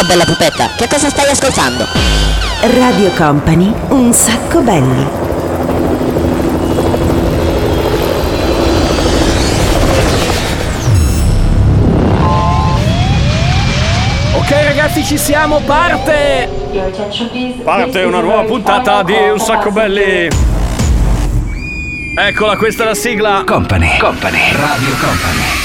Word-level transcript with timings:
Ciao 0.00 0.08
bella 0.08 0.24
pupetta, 0.24 0.70
che 0.78 0.88
cosa 0.88 1.10
stai 1.10 1.28
ascoltando? 1.30 1.84
Radio 2.62 3.10
Company, 3.10 3.70
un 3.88 4.14
sacco 4.14 4.62
belli. 4.62 5.06
Ok 14.36 14.50
ragazzi 14.50 15.04
ci 15.04 15.18
siamo, 15.18 15.60
parte! 15.66 16.48
Parte 17.62 18.02
una 18.02 18.20
nuova 18.20 18.44
puntata 18.44 19.02
di 19.02 19.12
Un 19.12 19.38
sacco 19.38 19.70
belli! 19.70 20.28
Eccola, 22.16 22.56
questa 22.56 22.84
è 22.84 22.86
la 22.86 22.94
sigla! 22.94 23.42
Company, 23.44 23.98
Company, 23.98 24.50
Radio 24.52 24.94
Company. 24.98 25.59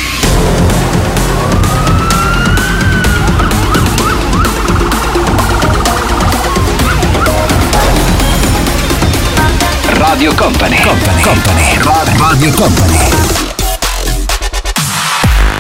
Radio 10.16 10.34
Company, 10.36 10.82
Company, 10.82 11.22
Company, 11.22 12.18
Radio 12.18 12.52
Company. 12.54 13.00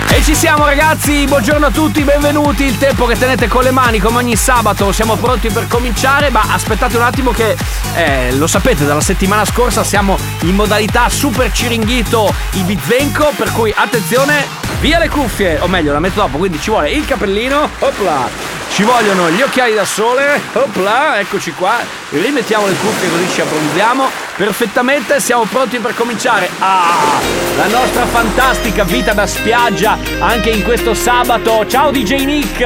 E 0.08 0.24
ci 0.24 0.34
siamo 0.34 0.66
ragazzi, 0.66 1.26
buongiorno 1.26 1.66
a 1.66 1.72
tutti, 1.72 2.04
benvenuti, 2.04 2.64
il 2.64 2.78
tempo 2.78 3.06
che 3.06 3.18
tenete 3.18 3.50
con 3.50 3.64
le 3.64 3.72
mani 3.72 4.00
come 4.00 4.20
ogni 4.20 4.38
sabato, 4.38 4.94
siamo 4.94 5.18
pronti 5.18 5.50
per 5.50 5.68
cominciare, 5.68 6.30
ma 6.30 6.46
aspettate 6.54 6.96
un 6.96 7.04
attimo 7.04 7.32
che 7.32 7.58
eh, 7.96 8.34
lo 8.38 8.48
sapete, 8.48 8.86
dalla 8.86 9.02
settimana 9.02 9.44
scorsa 9.44 9.84
siamo 9.84 10.18
in 10.44 10.56
modalità 10.56 11.10
super 11.10 11.52
ciringhito 11.52 12.34
Ibizenco, 12.52 13.34
per 13.36 13.52
cui 13.52 13.74
attenzione, 13.76 14.48
via 14.80 15.00
le 15.00 15.10
cuffie, 15.10 15.60
o 15.60 15.68
meglio 15.68 15.92
la 15.92 16.00
metto 16.00 16.22
dopo, 16.22 16.38
quindi 16.38 16.62
ci 16.62 16.70
vuole 16.70 16.92
il 16.92 17.06
capellino, 17.06 17.70
opla, 17.80 18.30
ci 18.70 18.84
vogliono 18.84 19.30
gli 19.32 19.42
occhiali 19.42 19.74
da 19.74 19.86
sole, 19.86 20.40
opla, 20.54 21.20
eccoci 21.20 21.52
qua, 21.52 21.78
rimettiamo 22.22 22.68
le 22.68 22.74
cuffie 22.76 23.10
così 23.10 23.30
ci 23.30 23.42
abbronziamo 23.42 24.10
perfettamente, 24.36 25.20
siamo 25.20 25.46
pronti 25.46 25.80
per 25.80 25.96
cominciare. 25.96 26.50
Ah, 26.60 27.20
la 27.58 27.68
nostra 27.68 28.06
fantastica 28.06 28.84
vita 28.84 29.14
da 29.14 29.26
spiaggia 29.26 29.98
anche 30.20 30.50
in 30.50 30.64
questo 30.64 30.94
sabato. 30.94 31.66
Ciao 31.68 31.92
DJ 31.92 32.26
Nick! 32.26 32.62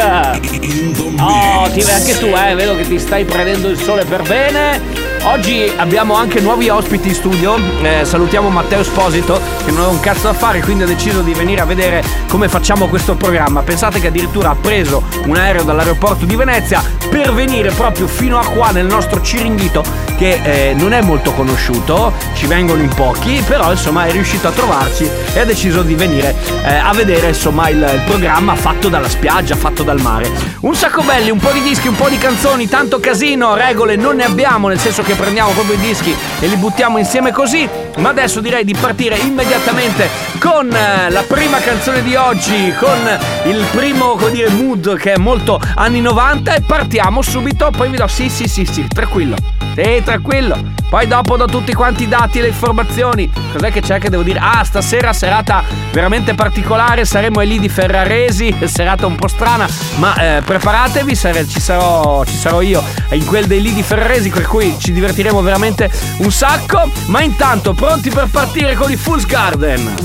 Oh, 1.20 1.70
ti, 1.72 1.82
anche 1.82 2.18
tu, 2.18 2.28
eh, 2.28 2.56
vedo 2.56 2.76
che 2.76 2.88
ti 2.88 3.00
stai 3.00 3.26
prendendo 3.26 3.70
il 3.70 3.78
sole 3.78 4.06
per 4.06 4.22
bene. 4.24 5.09
Oggi 5.24 5.72
abbiamo 5.76 6.16
anche 6.16 6.40
nuovi 6.40 6.70
ospiti 6.70 7.10
in 7.10 7.14
studio. 7.14 7.58
Eh, 7.82 8.06
salutiamo 8.06 8.50
Matteo 8.50 8.80
Esposito, 8.80 9.40
che 9.66 9.72
non 9.72 9.84
ha 9.84 9.88
un 9.88 10.00
cazzo 10.00 10.28
da 10.28 10.34
fare, 10.34 10.62
quindi 10.62 10.84
ha 10.84 10.88
deciso 10.88 11.22
di 11.22 11.34
venire 11.34 11.62
a 11.62 11.66
vedere 11.66 12.04
come 12.30 12.48
facciamo 12.48 12.88
questo 12.88 13.16
programma. 13.16 13.62
Pensate 13.62 14.00
che 14.00 14.08
addirittura 14.08 14.52
ha 14.52 14.56
preso 14.56 15.04
un 15.26 15.36
aereo 15.36 15.64
dall'aeroporto 15.64 16.26
di 16.26 16.36
Venezia 16.36 16.82
per 17.10 17.34
venire 17.34 17.72
proprio 17.72 18.08
fino 18.08 18.40
a 18.40 18.46
qua 18.46 18.72
nel 18.72 18.86
nostro 18.86 19.22
Ciringhito, 19.22 19.84
che 20.18 20.40
eh, 20.44 20.74
non 20.74 20.94
è 20.94 21.02
molto 21.02 21.32
conosciuto, 21.34 22.14
ci 22.34 22.46
vengono 22.46 22.82
in 22.82 22.94
pochi, 22.94 23.44
però 23.46 23.72
insomma 23.72 24.06
è 24.06 24.12
riuscito 24.12 24.48
a 24.48 24.52
trovarci 24.52 25.10
e 25.34 25.40
ha 25.40 25.46
deciso 25.46 25.82
di 25.82 25.96
venire 25.96 26.36
eh, 26.64 26.76
a 26.76 26.94
vedere 26.94 27.30
insomma 27.30 27.70
il, 27.70 27.78
il 27.78 28.02
programma 28.06 28.56
fatto 28.56 28.88
dalla 28.90 29.10
spiaggia, 29.10 29.56
fatto 29.56 29.84
dal 29.84 30.00
mare. 30.02 30.32
Un 30.62 30.76
sacco 30.76 31.02
belli, 31.02 31.30
un 31.30 31.40
po' 31.40 31.52
di 31.52 31.62
dischi, 31.62 31.88
un 31.88 31.96
po' 31.96 32.10
di 32.10 32.18
canzoni, 32.18 32.68
tanto 32.70 33.00
casino, 33.00 33.56
regole 33.56 33.96
non 33.96 34.16
ne 34.16 34.24
abbiamo, 34.24 34.68
nel 34.68 34.80
senso 34.80 35.02
che 35.02 35.09
prendiamo 35.16 35.52
proprio 35.52 35.76
i 35.76 35.80
dischi 35.80 36.16
e 36.40 36.48
li 36.48 36.56
buttiamo 36.56 36.98
insieme 36.98 37.32
così. 37.32 37.68
Ma 37.98 38.10
adesso 38.10 38.40
direi 38.40 38.64
di 38.64 38.76
partire 38.80 39.18
immediatamente 39.18 40.10
con 40.40 40.72
eh, 40.74 41.10
la 41.10 41.24
prima 41.24 41.60
canzone 41.60 42.02
di 42.02 42.16
oggi, 42.16 42.74
con 42.80 43.20
il 43.46 43.66
primo, 43.72 44.16
come 44.16 44.32
dire, 44.32 44.50
mood 44.50 44.98
che 44.98 45.14
è 45.14 45.18
molto 45.18 45.60
anni 45.76 46.02
90 46.02 46.56
e 46.56 46.62
partiamo 46.62 47.22
subito, 47.22 47.72
poi 47.72 47.90
vi 47.90 47.98
do 47.98 48.08
sì 48.08 48.30
sì 48.30 48.48
sì 48.48 48.66
sì, 48.66 48.88
tranquillo. 48.88 49.36
Sì, 49.76 50.02
tranquillo. 50.04 50.78
Poi 50.90 51.06
dopo 51.06 51.38
do 51.38 51.46
tutti 51.46 51.72
quanti 51.74 52.04
i 52.04 52.08
dati 52.08 52.40
e 52.40 52.42
le 52.42 52.48
informazioni. 52.48 53.30
Cos'è 53.52 53.72
che 53.72 53.80
c'è 53.80 54.00
che 54.00 54.10
devo 54.10 54.24
dire? 54.24 54.40
Ah, 54.42 54.64
stasera 54.64 55.14
serata 55.14 55.64
veramente 55.92 56.34
particolare, 56.34 57.06
saremo 57.06 57.40
lì 57.42 57.60
di 57.60 57.70
Ferraresi, 57.70 58.56
serata 58.66 59.06
un 59.06 59.16
po' 59.16 59.28
strana, 59.28 59.68
ma 59.98 60.16
eh, 60.16 60.42
preparatevi, 60.42 61.16
ci 61.16 61.60
sarò, 61.60 62.26
ci 62.26 62.36
sarò 62.36 62.62
io 62.62 62.84
in 63.12 63.26
quel 63.26 63.46
dei 63.46 63.62
lì 63.62 63.74
di 63.74 63.84
Ferraresi, 63.84 64.30
per 64.30 64.48
cui 64.48 64.76
ci 64.80 64.92
divertiremo 65.00 65.42
veramente 65.42 65.90
un 66.18 66.32
sacco. 66.32 66.92
Ma 67.08 67.22
intanto 67.22 67.74
pronti 67.74 68.10
per 68.10 68.28
partire 68.30 68.76
con 68.76 68.92
i 68.92 68.98
Fool's 68.98 69.26
Garden. 69.26 69.96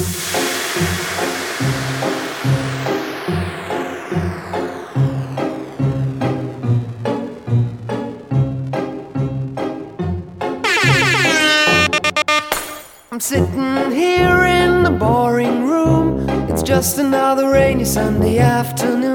I'm 13.11 13.21
sitting 13.21 13.93
here 13.93 14.45
in 14.45 14.83
the 14.83 14.91
boring 14.91 15.69
room. 15.69 16.29
It's 16.49 16.63
just 16.63 16.99
another 16.99 17.49
rainy 17.51 17.85
Sunday 17.85 18.39
afternoon. 18.39 19.04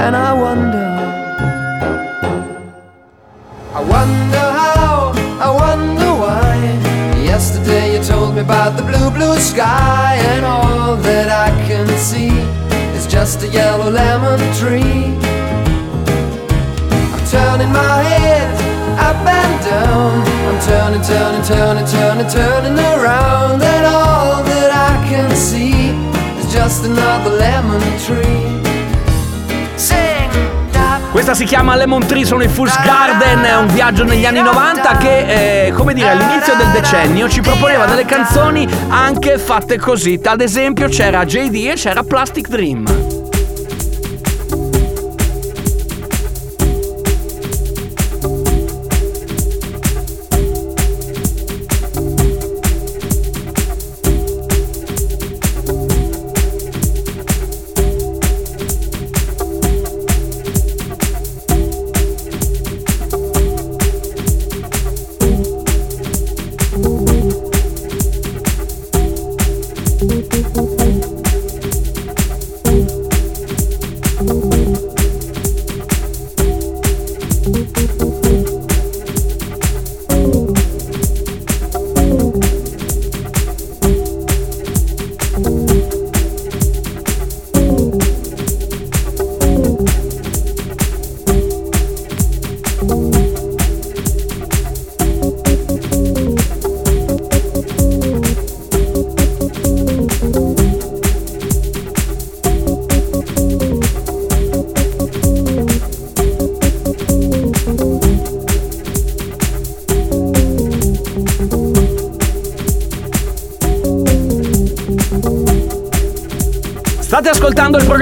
And 0.00 0.14
I 0.16 0.32
wonder. 0.34 0.84
I 3.74 3.80
wonder 3.80 4.44
how, 4.60 5.12
I 5.40 5.50
wonder 5.50 6.10
why. 6.22 6.56
Yesterday 7.22 7.96
you 7.96 8.04
told 8.04 8.34
me 8.34 8.40
about 8.42 8.76
the 8.76 8.82
blue, 8.82 9.10
blue 9.10 9.36
sky, 9.38 10.16
and 10.32 10.44
all 10.44 10.96
that 10.96 11.28
I 11.28 11.50
can 11.66 11.88
see 11.98 12.28
is 12.96 13.06
just 13.06 13.42
a 13.42 13.48
yellow 13.48 13.90
lemon 13.90 14.38
tree. 14.54 15.14
I'm 17.14 17.24
turning 17.26 17.72
my 17.72 18.02
head 18.02 18.46
up 18.98 19.26
and 19.26 19.64
down. 19.64 20.12
I'm 20.48 20.60
turning, 20.70 21.02
turning, 21.02 21.44
turning, 21.44 21.86
turning, 21.86 22.28
turning 22.28 22.78
around, 22.78 23.62
and 23.62 23.86
all 23.86 24.42
that 24.44 24.70
I 24.70 25.08
can 25.08 25.34
see 25.34 25.90
is 26.38 26.52
just 26.52 26.84
another 26.84 27.30
lemon 27.30 27.82
tree. 27.98 28.63
Questa 31.14 31.34
si 31.34 31.44
chiama 31.44 31.76
Lemon 31.76 32.04
Tree, 32.04 32.24
sono 32.24 32.42
i 32.42 32.48
Fool's 32.48 32.76
Garden, 32.82 33.46
un 33.68 33.72
viaggio 33.72 34.02
negli 34.02 34.26
anni 34.26 34.42
90 34.42 34.96
che, 34.96 35.66
eh, 35.66 35.72
come 35.72 35.94
dire, 35.94 36.08
all'inizio 36.08 36.56
del 36.56 36.66
decennio 36.72 37.28
ci 37.28 37.40
proponeva 37.40 37.86
delle 37.86 38.04
canzoni 38.04 38.66
anche 38.88 39.38
fatte 39.38 39.78
così. 39.78 40.18
Ad 40.24 40.40
esempio 40.40 40.88
c'era 40.88 41.24
JD 41.24 41.68
e 41.70 41.74
c'era 41.76 42.02
Plastic 42.02 42.48
Dream. 42.48 43.03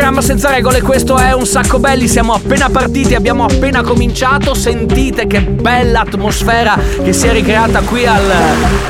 Programma 0.03 0.21
Senza 0.21 0.51
Regole, 0.51 0.83
questo 0.83 1.17
è 1.17 1.33
Un 1.33 1.47
Sacco 1.47 1.79
Belli, 1.79 2.09
siamo 2.09 2.33
appena 2.33 2.69
partiti, 2.69 3.15
abbiamo 3.15 3.45
appena 3.45 3.83
cominciato, 3.83 4.53
sentite 4.53 5.29
che 5.29 5.43
bella 5.43 6.01
atmosfera 6.01 6.77
che 7.05 7.13
si 7.13 7.29
è 7.29 7.31
ricreata 7.31 7.83
qui 7.83 8.05
al, 8.05 8.29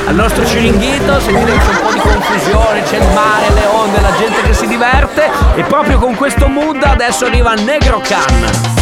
al 0.06 0.14
nostro 0.14 0.46
Ciringhito, 0.46 1.20
sentite 1.20 1.52
che 1.52 1.58
c'è 1.58 1.68
un 1.68 1.80
po' 1.82 1.92
di 1.92 1.98
confusione, 1.98 2.82
c'è 2.84 2.96
il 2.96 3.12
mare, 3.12 3.52
le 3.52 3.66
onde, 3.66 4.00
la 4.00 4.14
gente 4.16 4.40
che 4.40 4.54
si 4.54 4.66
diverte. 4.66 5.28
E 5.54 5.62
proprio 5.64 5.98
con 5.98 6.14
questo 6.14 6.48
mood 6.48 6.82
adesso 6.82 7.26
arriva 7.26 7.52
Negro 7.56 8.00
Can. 8.00 8.81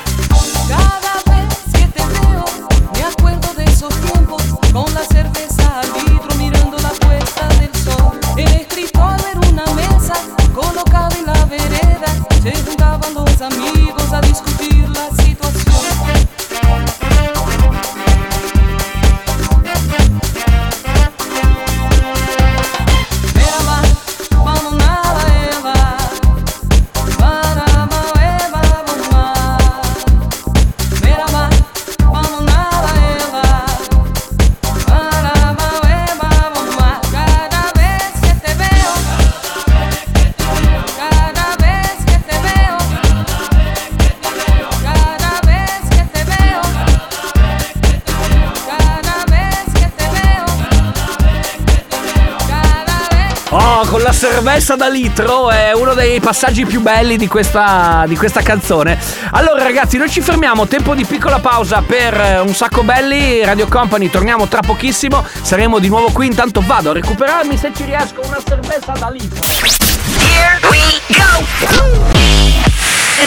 Cerveza 54.21 54.75
da 54.75 54.87
litro 54.87 55.49
è 55.49 55.71
uno 55.73 55.95
dei 55.95 56.19
passaggi 56.19 56.63
più 56.63 56.79
belli 56.79 57.17
di 57.17 57.25
questa, 57.25 58.03
di 58.07 58.15
questa 58.15 58.43
canzone. 58.43 58.99
Allora, 59.31 59.63
ragazzi, 59.63 59.97
noi 59.97 60.11
ci 60.11 60.21
fermiamo. 60.21 60.67
Tempo 60.67 60.93
di 60.93 61.03
piccola 61.05 61.39
pausa 61.39 61.81
per 61.81 62.13
eh, 62.13 62.39
un 62.39 62.53
sacco 62.53 62.83
belli. 62.83 63.43
Radio 63.43 63.67
Company, 63.67 64.11
torniamo 64.11 64.47
tra 64.47 64.59
pochissimo. 64.59 65.25
Saremo 65.41 65.79
di 65.79 65.87
nuovo 65.87 66.11
qui. 66.11 66.27
Intanto 66.27 66.61
vado 66.63 66.91
a 66.91 66.93
recuperarmi 66.93 67.57
se 67.57 67.71
ci 67.75 67.83
riesco 67.83 68.21
una 68.23 68.37
cerveza 68.47 68.91
da 68.91 69.09
litro. 69.09 69.41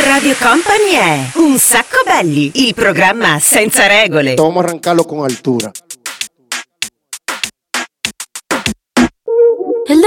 Radio 0.07 0.37
Company 0.39 0.93
è 0.93 1.31
Un 1.39 1.59
sacco 1.59 2.03
belli, 2.07 2.53
il 2.67 2.75
programma 2.75 3.41
senza 3.41 3.89
regole. 3.89 4.35
A 4.35 4.59
arrancarlo 4.61 5.05
con 5.05 5.25
altura. 5.25 5.73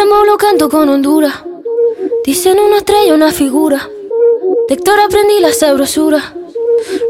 Lo 0.07 0.37
canto 0.37 0.69
con 0.69 0.87
Honduras. 0.89 1.33
Dicen 2.25 2.57
una 2.59 2.77
estrella, 2.77 3.13
una 3.13 3.31
figura. 3.31 3.89
De 4.67 4.75
Héctor 4.75 4.99
aprendí 4.99 5.39
la 5.41 5.51
sabrosura. 5.51 6.33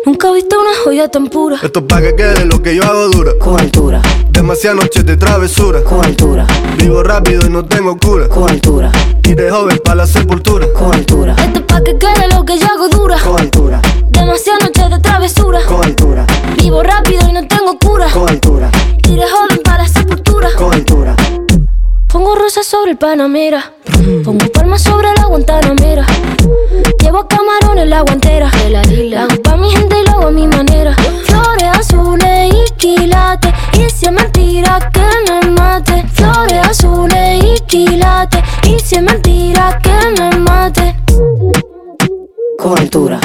Nunca 0.05 0.29
he 0.29 0.33
visto 0.33 0.59
una 0.59 0.69
joya 0.83 1.07
tan 1.07 1.27
pura. 1.27 1.57
Esto 1.61 1.79
es 1.79 1.85
pa' 1.85 2.01
que 2.01 2.15
quede 2.15 2.45
lo 2.45 2.61
que 2.61 2.75
yo 2.75 2.83
hago 2.83 3.07
dura. 3.09 3.31
Con 3.39 3.59
altura, 3.59 4.01
Demasiadas 4.31 4.81
noches 4.83 5.05
de 5.05 5.15
travesura. 5.15 5.83
con 5.83 6.03
altura, 6.05 6.45
Vivo 6.77 7.03
rápido 7.03 7.45
y 7.45 7.49
no 7.49 7.65
tengo 7.65 7.97
cura. 7.97 8.27
con 8.29 8.49
altura, 8.49 8.91
Y 9.23 9.33
de 9.35 9.51
joven 9.51 9.79
pa' 9.83 9.95
la 9.95 10.07
sepultura. 10.07 10.67
con 10.73 10.94
altura, 10.94 11.35
Esto 11.38 11.59
es 11.59 11.65
pa' 11.65 11.81
que 11.83 11.97
quede 11.97 12.27
lo 12.35 12.44
que 12.45 12.57
yo 12.57 12.65
hago 12.65 12.88
dura. 12.89 13.19
con 13.19 13.39
altura, 13.39 13.81
Demasiadas 14.09 14.63
noches 14.63 14.89
de 14.89 14.99
travesura. 14.99 15.59
con 15.65 15.83
altura, 15.85 16.25
Vivo 16.57 16.81
rápido 16.83 17.21
y 17.29 17.33
no 17.33 17.47
tengo 17.47 17.77
cura. 17.79 18.09
con 18.11 18.27
altura, 18.29 18.69
Iré 19.09 19.23
joven 19.29 19.46
Rosas 22.57 22.71
sobre 22.71 22.92
el 22.92 22.98
Panamera. 22.98 23.71
Pongo 24.25 24.48
palmas 24.51 24.81
sobre 24.81 25.09
la 25.15 25.25
Guantanamera. 25.27 26.07
Llevo 27.04 27.27
camarones 27.27 27.83
en 27.83 27.89
la 27.92 28.01
guantera. 28.01 28.50
La 28.69 28.81
hago 29.25 29.42
pa' 29.44 29.57
mi 29.57 29.69
gente 29.69 29.95
y 30.01 30.06
lo 30.09 30.12
hago 30.18 30.27
a 30.30 30.31
mi 30.31 30.48
manera. 30.48 30.95
Flores 31.25 31.68
azules 31.80 32.51
y 32.51 32.74
quilates. 32.77 33.54
Y 33.74 33.88
si 33.92 34.07
es 34.07 34.12
mentira 34.12 34.92
que 34.92 35.01
me 35.31 35.51
mate. 35.51 36.04
Flores 36.13 36.68
azules 36.68 37.44
y 37.44 37.59
quilates. 37.68 38.42
Y 38.63 38.80
si 38.80 38.95
es 38.95 39.04
mentira 39.04 39.80
que 39.83 40.19
me 40.19 40.39
mate. 40.39 40.95
Con 42.57 42.80
altura, 42.80 43.19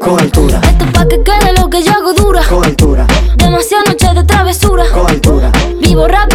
con 0.00 0.18
altura, 0.18 0.60
Esto 0.64 0.84
es 0.86 0.90
pa' 0.90 1.06
que 1.06 1.22
quede 1.22 1.52
lo 1.60 1.70
que 1.70 1.82
yo 1.84 1.92
hago 1.92 2.12
dura. 2.14 2.42
con 2.48 2.64
altura, 2.64 3.06
Demasiadas 3.36 3.86
noches 3.90 4.14
de 4.16 4.24
travesura. 4.24 4.84
con 4.92 5.06
altura, 5.08 5.52
Vivo 5.80 6.08
rápido 6.08 6.33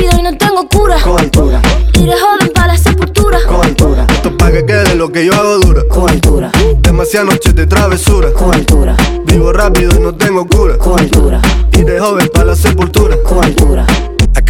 Cobertura. 1.09 1.59
Tire 1.91 2.13
joven 2.19 2.51
para 2.53 2.67
la 2.67 2.77
sepultura. 2.77 3.39
Cobertura. 3.47 4.05
Esto 4.11 4.37
pa' 4.37 4.51
que 4.51 4.63
quede 4.63 4.93
lo 4.93 5.11
que 5.11 5.25
yo 5.25 5.33
hago 5.33 5.57
dura. 5.57 5.81
Cobertura. 5.89 6.51
Demasiadas 6.83 7.33
noches 7.33 7.55
de 7.55 7.65
travesura. 7.65 8.31
Cobertura. 8.31 8.95
Vivo 9.25 9.51
rápido 9.51 9.91
y 9.97 9.99
no 10.01 10.13
tengo 10.13 10.45
cura. 10.45 10.77
Cobertura. 10.77 11.41
Tire 11.71 11.99
joven 11.99 12.29
para 12.31 12.45
la 12.45 12.55
sepultura. 12.55 13.17
Cobertura. 13.23 13.87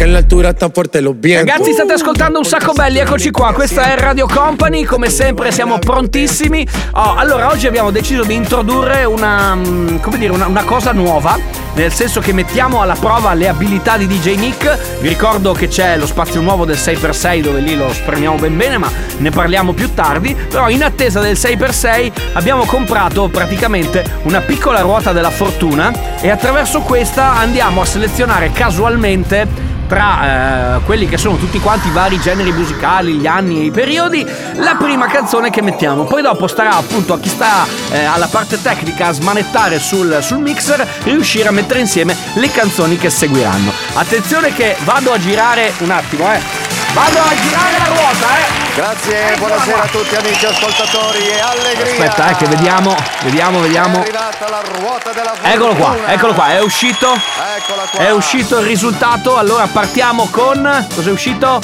Acá 0.00 0.04
en 0.04 0.12
la 0.12 0.18
altura 0.18 0.50
están 0.50 0.72
fuertes 0.72 1.02
los 1.02 1.20
vientos. 1.20 1.54
Ragazzi, 1.54 1.72
state 1.72 1.92
ascoltando 1.92 2.38
un 2.38 2.44
sacco 2.44 2.72
belli, 2.72 2.98
eccoci 2.98 3.30
qua. 3.30 3.52
Questa 3.52 3.92
è 3.92 3.96
Radio 3.98 4.26
Company, 4.26 4.84
come 4.84 5.10
sempre 5.10 5.52
siamo 5.52 5.78
prontissimi. 5.78 6.66
Oh, 6.92 7.14
allora, 7.16 7.50
oggi 7.50 7.66
abbiamo 7.66 7.90
deciso 7.90 8.22
di 8.24 8.34
introdurre 8.34 9.04
una, 9.04 9.54
mm, 9.54 9.98
dire, 10.16 10.32
una, 10.32 10.46
una 10.46 10.64
cosa 10.64 10.92
nuova, 10.92 11.38
nel 11.74 11.92
senso 11.92 12.20
che 12.20 12.32
mettiamo 12.32 12.80
alla 12.80 12.94
prova 12.94 13.34
le 13.34 13.48
abilità 13.48 13.96
di 13.96 14.06
DJ 14.06 14.36
Nick. 14.36 15.00
Vi 15.00 15.08
ricordo 15.08 15.52
che 15.52 15.68
c'è 15.68 15.96
lo 15.96 16.06
spazio 16.06 16.40
nuovo 16.40 16.64
del 16.64 16.76
6x6 16.76 17.40
dove 17.40 17.60
lì 17.60 17.76
lo 17.76 17.92
spremiamo 17.92 18.36
ben 18.36 18.56
bene, 18.56 18.78
ma 18.78 18.90
ne 19.18 19.30
parliamo 19.30 19.72
più 19.72 19.92
tardi. 19.92 20.34
Però 20.34 20.68
in 20.70 20.82
attesa 20.82 21.20
del 21.20 21.36
6x6 21.36 22.12
abbiamo 22.34 22.64
comprato 22.64 23.28
praticamente 23.28 24.04
una 24.22 24.40
piccola 24.40 24.80
ruota 24.80 25.12
della 25.12 25.30
fortuna 25.30 25.92
e 26.20 26.30
attraverso 26.30 26.80
questa 26.80 27.32
andiamo 27.32 27.82
a 27.82 27.84
selezionare 27.84 28.50
casualmente 28.52 29.69
tra 29.90 30.76
eh, 30.76 30.80
quelli 30.84 31.08
che 31.08 31.18
sono 31.18 31.36
tutti 31.36 31.58
quanti 31.58 31.88
i 31.88 31.90
vari 31.90 32.20
generi 32.20 32.52
musicali, 32.52 33.14
gli 33.14 33.26
anni 33.26 33.60
e 33.60 33.64
i 33.64 33.70
periodi, 33.72 34.24
la 34.54 34.76
prima 34.76 35.08
canzone 35.08 35.50
che 35.50 35.62
mettiamo. 35.62 36.04
Poi 36.04 36.22
dopo 36.22 36.46
starà 36.46 36.76
appunto 36.76 37.12
a 37.14 37.18
chi 37.18 37.28
sta 37.28 37.66
eh, 37.90 38.04
alla 38.04 38.28
parte 38.28 38.62
tecnica 38.62 39.08
a 39.08 39.12
smanettare 39.12 39.80
sul, 39.80 40.18
sul 40.22 40.38
mixer 40.38 40.86
riuscire 41.02 41.48
a 41.48 41.50
mettere 41.50 41.80
insieme 41.80 42.16
le 42.34 42.50
canzoni 42.52 42.96
che 42.98 43.10
seguiranno. 43.10 43.72
Attenzione 43.94 44.54
che 44.54 44.76
vado 44.84 45.12
a 45.12 45.18
girare 45.18 45.72
un 45.80 45.90
attimo, 45.90 46.32
eh. 46.32 46.59
Vado 46.92 47.18
a 47.20 47.34
girare 47.36 47.78
la 47.78 47.84
ruota, 47.86 48.26
eh. 48.36 48.74
Grazie, 48.74 49.36
buonasera 49.38 49.82
a 49.82 49.86
tutti 49.86 50.14
amici 50.16 50.44
ascoltatori 50.46 51.28
e 51.28 51.40
allegria. 51.40 51.92
Aspetta, 51.92 52.30
eh, 52.30 52.36
che 52.36 52.46
vediamo, 52.46 52.96
vediamo, 53.22 53.58
È 53.58 53.62
vediamo. 53.62 54.00
arrivata 54.00 54.48
la 54.48 54.60
ruota 54.60 55.10
della 55.12 55.30
fortuna. 55.30 55.52
Eccolo 55.52 55.74
qua, 55.74 55.96
eccolo 56.06 56.34
qua, 56.34 56.48
è 56.48 56.60
uscito. 56.60 57.12
Eccola 57.12 57.82
qua. 57.90 58.00
È 58.00 58.10
uscito 58.10 58.58
il 58.58 58.66
risultato, 58.66 59.36
allora 59.36 59.66
partiamo 59.68 60.28
con... 60.30 60.86
Cos'è 60.92 61.10
uscito? 61.10 61.60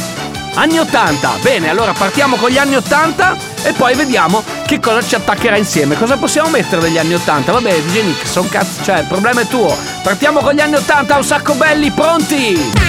Anni 0.55 0.79
80, 0.79 1.31
bene, 1.43 1.69
allora 1.71 1.93
partiamo 1.93 2.37
con 2.37 2.49
gli 2.49 2.57
anni 2.57 2.77
80 2.77 3.37
e 3.65 3.73
poi 3.73 3.95
vediamo 3.95 4.43
che 4.65 4.81
cosa 4.81 5.03
ci 5.07 5.15
attaccherà 5.15 5.57
insieme. 5.57 5.99
Cosa 5.99 6.17
possiamo 6.17 6.49
mettere 6.49 6.81
degli 6.81 6.97
anni 6.99 7.15
80? 7.15 7.53
Vabbè, 7.53 7.75
DJ 7.83 8.03
Nick, 8.05 8.27
son 8.27 8.49
cazzo, 8.49 8.83
cioè 8.83 9.01
il 9.01 9.07
problema 9.07 9.41
è 9.43 9.47
tuo. 9.49 9.77
Partiamo 10.03 10.41
con 10.41 10.55
gli 10.55 10.61
anni 10.61 10.77
80, 10.77 11.17
un 11.17 11.25
sacco 11.25 11.55
belli, 11.55 11.91
pronti? 11.91 12.86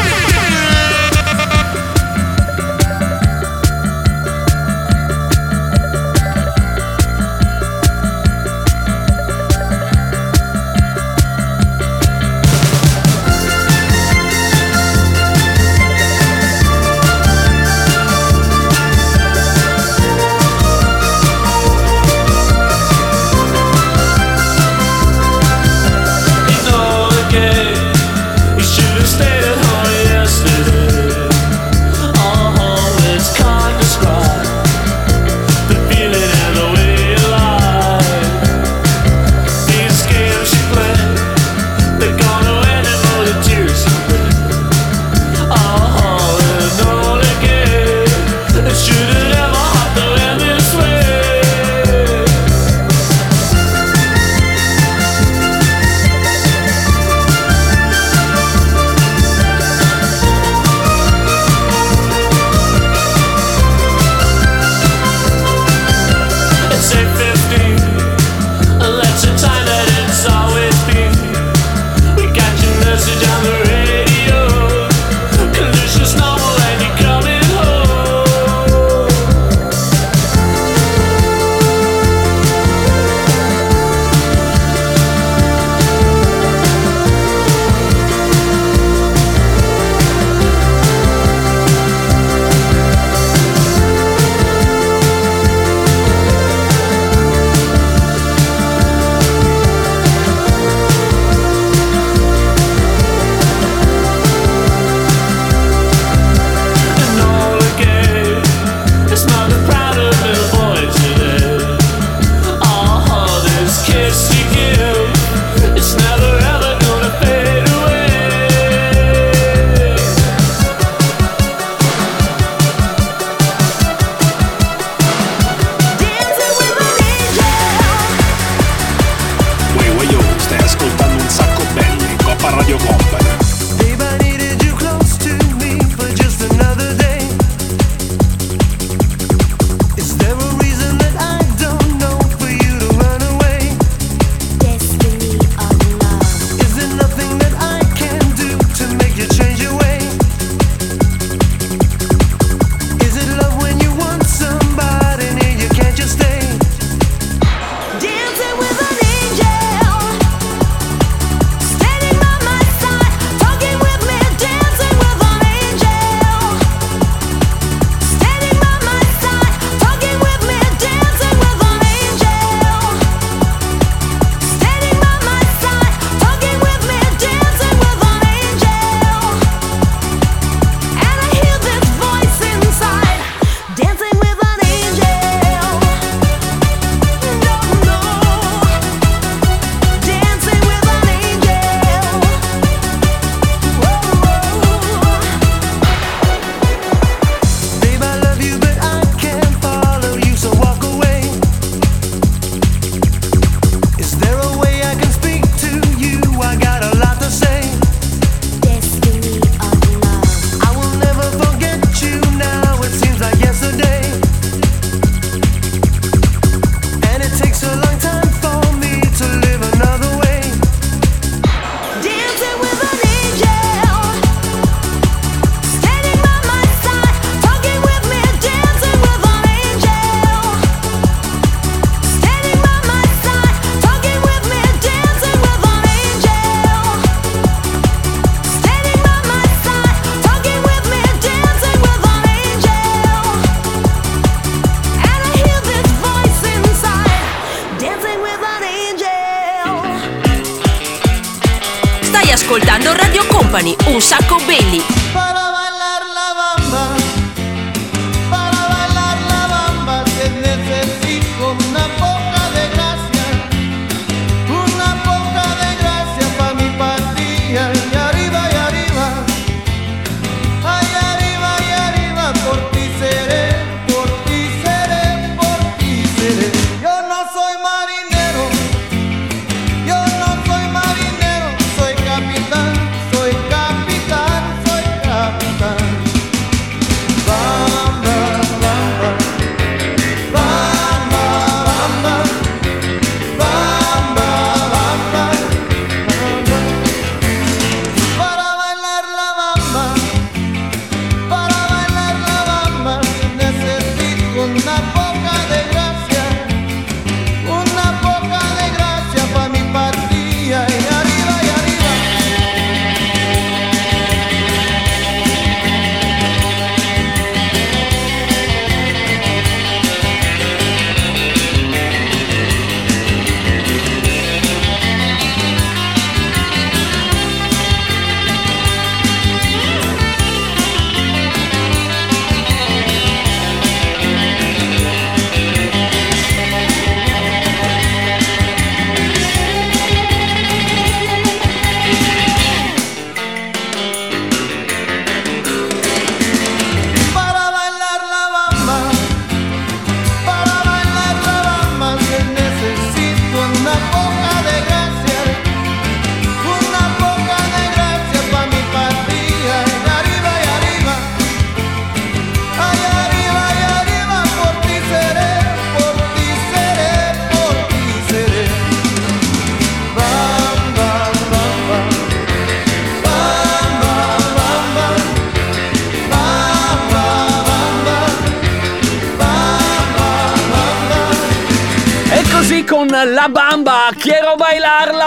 Con 383.34 383.66
La 383.66 384.27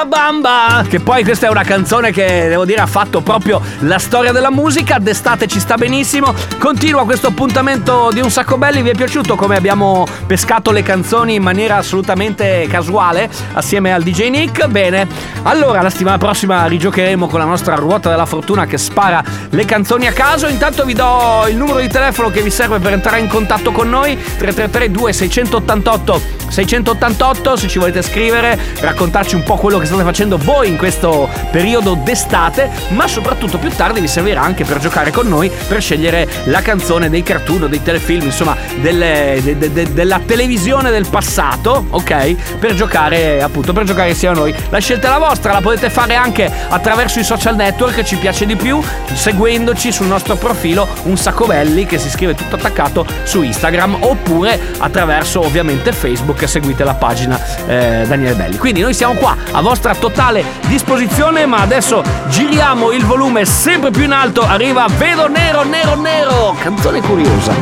Bamba. 0.04 0.84
Che 0.88 1.00
poi 1.00 1.24
questa 1.24 1.46
è 1.46 1.50
una 1.50 1.62
canzone 1.62 2.10
che 2.12 2.46
devo 2.48 2.64
dire 2.64 2.80
ha 2.80 2.86
fatto 2.86 3.20
proprio 3.20 3.60
la 3.80 3.98
storia 3.98 4.32
della 4.32 4.50
musica. 4.50 4.98
D'estate 4.98 5.46
ci 5.46 5.60
sta 5.60 5.76
benissimo. 5.76 6.34
Continua 6.58 7.04
questo 7.04 7.28
appuntamento 7.28 8.10
di 8.12 8.20
un 8.20 8.30
sacco 8.30 8.56
belli. 8.56 8.82
Vi 8.82 8.90
è 8.90 8.94
piaciuto 8.94 9.36
come 9.36 9.56
abbiamo 9.56 10.06
pescato 10.26 10.70
le 10.70 10.82
canzoni 10.82 11.34
in 11.34 11.42
maniera 11.42 11.76
assolutamente 11.76 12.66
casuale 12.68 13.28
assieme 13.52 13.92
al 13.92 14.02
DJ 14.02 14.28
Nick? 14.28 14.66
Bene. 14.66 15.06
Allora, 15.42 15.82
la 15.82 15.90
settimana 15.90 16.18
prossima 16.18 16.66
rigiocheremo 16.66 17.26
con 17.26 17.38
la 17.38 17.46
nostra 17.46 17.74
ruota 17.74 18.10
della 18.10 18.26
fortuna 18.26 18.66
che 18.66 18.78
spara 18.78 19.22
le 19.50 19.64
canzoni 19.64 20.06
a 20.06 20.12
caso. 20.12 20.46
Intanto 20.46 20.84
vi 20.84 20.94
do 20.94 21.46
il 21.48 21.56
numero 21.56 21.80
di 21.80 21.88
telefono 21.88 22.30
che 22.30 22.42
vi 22.42 22.50
serve 22.50 22.78
per 22.78 22.92
entrare 22.92 23.20
in 23.20 23.28
contatto 23.28 23.72
con 23.72 23.88
noi: 23.88 24.16
333 24.16 24.90
2688 24.90 26.38
688 26.48 27.56
se 27.56 27.68
ci 27.68 27.78
volete 27.78 28.02
scrivere, 28.02 28.58
raccontarci 28.80 29.34
un 29.34 29.42
po' 29.44 29.56
quello 29.56 29.78
che 29.78 29.86
state 29.90 30.04
facendo 30.04 30.38
voi 30.38 30.68
in 30.68 30.76
questo 30.76 31.28
periodo 31.50 31.94
d'estate, 32.02 32.70
ma 32.88 33.06
soprattutto 33.06 33.58
più 33.58 33.70
tardi 33.70 34.00
vi 34.00 34.08
servirà 34.08 34.42
anche 34.42 34.64
per 34.64 34.78
giocare 34.78 35.10
con 35.10 35.28
noi, 35.28 35.50
per 35.68 35.80
scegliere 35.80 36.28
la 36.44 36.60
canzone 36.62 37.08
dei 37.10 37.22
cartoon 37.22 37.68
dei 37.68 37.82
telefilm, 37.82 38.24
insomma, 38.24 38.56
delle- 38.80 39.40
de- 39.42 39.58
de- 39.58 39.72
de- 39.72 39.92
della 39.92 40.20
televisione 40.24 40.90
del 40.90 41.06
passato, 41.08 41.86
ok? 41.90 42.56
Per 42.58 42.74
giocare, 42.74 43.42
appunto, 43.42 43.72
per 43.72 43.84
giocare 43.84 44.10
insieme 44.10 44.34
a 44.34 44.38
noi. 44.38 44.54
La 44.70 44.78
scelta 44.78 45.08
è 45.08 45.10
la 45.10 45.18
vostra, 45.18 45.52
la 45.52 45.60
potete 45.60 45.90
fare 45.90 46.14
anche 46.14 46.50
attraverso 46.68 47.18
i 47.18 47.24
social 47.24 47.56
network, 47.56 48.02
ci 48.02 48.16
piace 48.16 48.46
di 48.46 48.56
più, 48.56 48.80
seguendoci 49.12 49.92
sul 49.92 50.06
nostro 50.06 50.36
profilo 50.36 50.86
un 51.04 51.16
sacco 51.16 51.46
belli 51.46 51.86
che 51.86 51.98
si 51.98 52.08
scrive 52.08 52.34
tutto 52.34 52.56
attaccato 52.56 53.04
su 53.24 53.42
Instagram 53.42 53.98
oppure 54.00 54.58
attraverso 54.78 55.44
ovviamente 55.44 55.92
Facebook 55.92 56.48
seguite 56.48 56.84
la 56.84 56.94
pagina 56.94 57.38
eh, 57.66 58.04
Daniele 58.06 58.34
Belli. 58.34 58.56
Quindi 58.58 58.80
noi 58.80 58.94
siamo 58.94 59.14
qua 59.14 59.36
a 59.50 59.60
vostra 59.60 59.79
totale 59.80 60.44
disposizione, 60.66 61.46
ma 61.46 61.58
adesso 61.58 62.02
giriamo 62.28 62.92
il 62.92 63.04
volume 63.04 63.44
sempre 63.44 63.90
più 63.90 64.02
in 64.04 64.12
alto, 64.12 64.42
arriva 64.42 64.86
Vedo 64.96 65.28
Nero, 65.28 65.64
Nero, 65.64 65.94
Nero, 65.96 66.56
canzone 66.60 67.00
curiosa. 67.00 67.52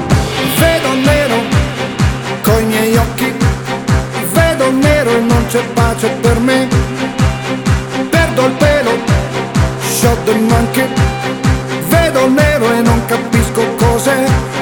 Vedo 0.59 0.92
nero 1.04 1.37
coi 2.42 2.64
miei 2.64 2.96
occhi, 2.96 3.33
vedo 4.33 4.70
nero 4.72 5.11
e 5.11 5.20
non 5.20 5.46
c'è 5.48 5.62
pace 5.74 6.09
per 6.20 6.38
me. 6.40 6.68
Perdo 8.11 8.46
il 8.46 8.52
pelo, 8.52 8.90
sciolto 9.81 10.31
in 10.33 10.46
manche, 10.46 10.88
vedo 11.88 12.28
nero 12.28 12.72
e 12.72 12.81
non 12.81 13.04
capisco 13.07 13.62
cos'è. 13.76 14.58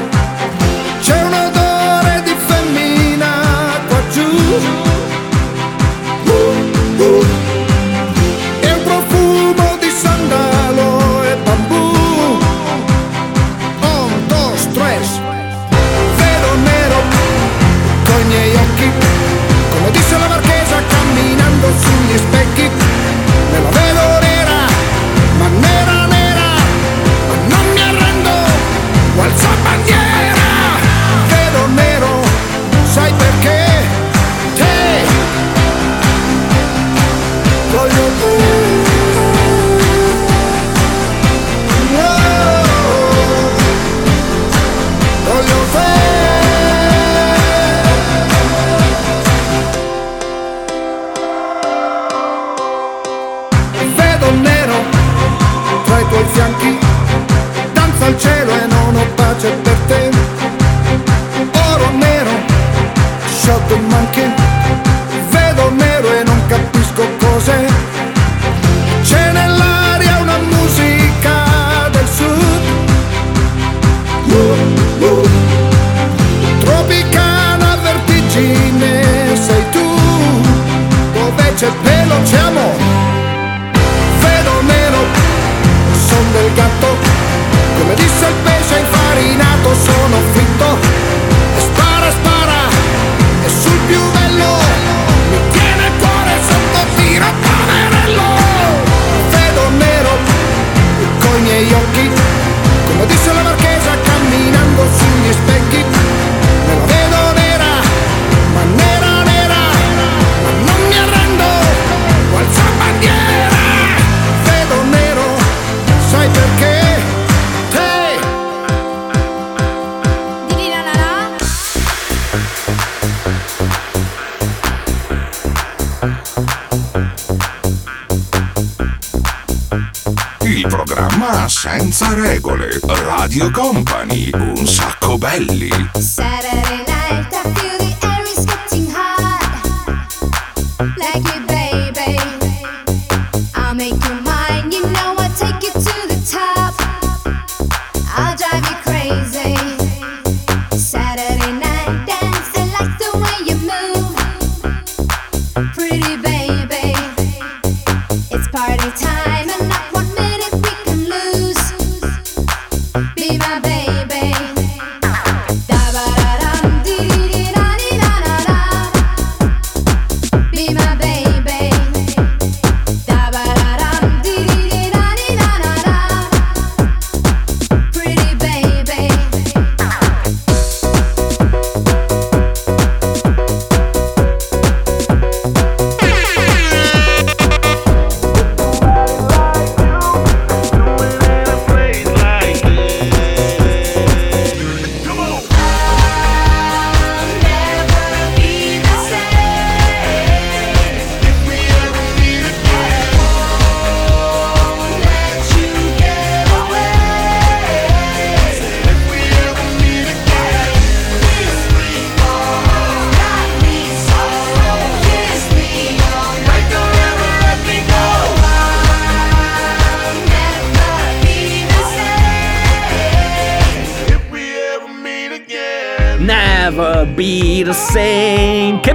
Senza 131.87 132.15
regole. 132.15 132.81
Radio 132.83 133.49
Company, 133.53 134.29
un 134.33 134.67
sacco 134.67 135.17
belli. 135.17 135.71
Saturday 135.95 136.83
night, 136.85 137.33
I 137.33 137.53
feel 137.55 137.79
the 137.79 137.96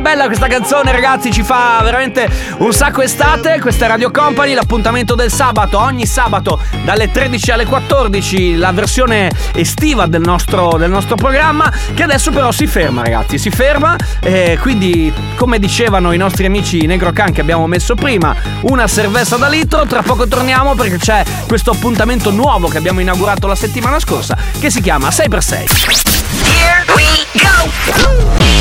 bella 0.01 0.25
questa 0.25 0.47
canzone, 0.47 0.91
ragazzi! 0.91 1.31
Ci 1.31 1.43
fa 1.43 1.79
veramente 1.83 2.27
un 2.57 2.73
sacco 2.73 3.01
estate. 3.01 3.59
Questa 3.59 3.85
è 3.85 3.87
Radio 3.87 4.09
Company, 4.09 4.53
l'appuntamento 4.53 5.15
del 5.15 5.31
sabato. 5.31 5.79
Ogni 5.79 6.05
sabato 6.05 6.59
dalle 6.83 7.11
13 7.11 7.51
alle 7.51 7.65
14, 7.65 8.57
la 8.57 8.71
versione 8.71 9.31
estiva 9.53 10.07
del 10.07 10.21
nostro, 10.21 10.75
del 10.77 10.89
nostro 10.89 11.15
programma. 11.15 11.71
Che 11.93 12.03
adesso 12.03 12.31
però 12.31 12.51
si 12.51 12.65
ferma, 12.67 13.03
ragazzi. 13.03 13.37
Si 13.37 13.51
ferma. 13.51 13.95
E 14.19 14.57
quindi, 14.59 15.13
come 15.35 15.59
dicevano 15.59 16.11
i 16.11 16.17
nostri 16.17 16.45
amici 16.45 16.85
Negro 16.85 17.11
Can 17.11 17.31
che 17.31 17.41
abbiamo 17.41 17.67
messo 17.67 17.93
prima, 17.93 18.35
una 18.61 18.87
cerveza 18.87 19.37
da 19.37 19.47
litro. 19.47 19.85
Tra 19.85 20.01
poco 20.01 20.27
torniamo 20.27 20.73
perché 20.73 20.97
c'è 20.97 21.23
questo 21.47 21.71
appuntamento 21.71 22.31
nuovo 22.31 22.67
che 22.67 22.77
abbiamo 22.77 23.01
inaugurato 23.01 23.45
la 23.45 23.55
settimana 23.55 23.99
scorsa. 23.99 24.35
Che 24.59 24.71
si 24.71 24.81
chiama 24.81 25.09
6x6. 25.09 26.29
Here 26.43 26.85
we 26.95 27.25
go! 27.33 28.60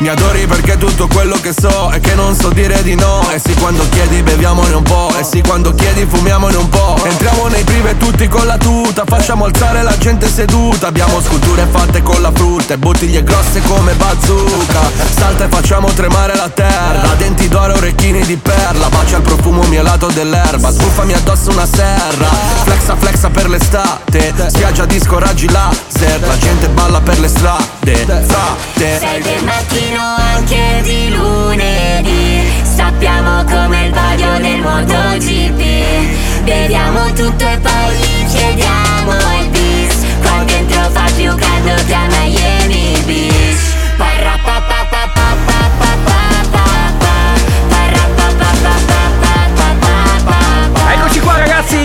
Mi 0.00 0.08
adori 0.08 0.46
perché 0.46 0.78
tutto 0.78 1.08
quello 1.08 1.36
che 1.42 1.52
so 1.52 1.90
è 1.90 2.00
che 2.00 2.14
non 2.14 2.34
so 2.34 2.48
dire 2.48 2.82
di 2.82 2.94
no. 2.94 3.20
E 3.32 3.38
sì 3.38 3.52
quando 3.54 3.86
chiedi 3.90 4.22
beviamone 4.22 4.72
un 4.72 4.82
po' 4.82 5.12
E 5.18 5.22
sì 5.22 5.42
quando 5.42 5.74
chiedi 5.74 6.06
fumiamone 6.06 6.56
un 6.56 6.70
po' 6.70 6.98
Entriamo 7.04 7.48
nei 7.48 7.62
prive 7.64 7.98
tutti 7.98 8.26
con 8.26 8.46
la 8.46 8.56
tuta. 8.56 9.04
Facciamo 9.04 9.44
alzare 9.44 9.82
la 9.82 9.94
gente 9.98 10.26
seduta. 10.26 10.86
Abbiamo 10.86 11.20
sculture 11.20 11.66
fatte 11.70 12.00
con 12.02 12.22
la 12.22 12.32
frutta 12.32 12.72
E 12.72 12.78
bottiglie 12.78 13.22
grosse 13.22 13.60
come 13.60 13.92
bazooka. 13.92 14.90
Salta 15.14 15.44
e 15.44 15.48
facciamo 15.48 15.92
tremare 15.92 16.34
la 16.34 16.48
terra. 16.48 17.14
Denti 17.18 17.48
d'oro, 17.48 17.74
orecchini 17.74 18.24
di 18.24 18.36
perla. 18.36 18.88
Bacia 18.88 19.18
il 19.18 19.22
profumo 19.22 19.64
mielato 19.64 20.06
dell'erba. 20.06 20.70
Sbuffami 20.70 21.12
addosso 21.12 21.50
una 21.50 21.66
serra. 21.66 22.28
Flexa 22.64 22.96
flexa 22.96 23.28
per 23.28 23.50
l'estate. 23.50 24.32
Spiaggia 24.48 24.86
disco 24.86 25.18
raggi 25.18 25.46
laser. 25.50 26.26
La 26.26 26.38
gente 26.38 26.68
balla 26.70 27.02
per 27.02 27.20
le 27.20 27.28
strade. 27.28 28.24
Frate. 28.26 28.98
Sei 28.98 29.22
del 29.22 29.42
mattino 29.90 30.14
anche 30.16 30.80
di 30.82 31.10
lunedì. 31.10 32.42
Sappiamo 32.62 33.44
come 33.44 33.86
il 33.86 33.92
vaglio 33.92 34.38
del 34.38 34.60
MotoGP. 34.60 36.42
Beviamo 36.44 37.12
tutto 37.12 37.44
e 37.44 37.58
poi 37.58 37.96
gli 37.96 38.26
chiediamo 38.26 39.12
il 39.40 39.48
bis. 39.50 40.06
Qua 40.22 40.44
dentro 40.44 40.80
fa 40.90 41.04
più 41.16 41.34
caldo 41.34 41.82
che 41.86 41.94
a 41.94 42.06
Miami 42.06 42.39